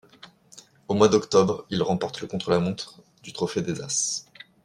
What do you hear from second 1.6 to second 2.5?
il remporte le